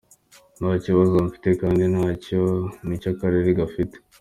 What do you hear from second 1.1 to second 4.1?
mfite, kandi nta n’icyo akarere gafite.”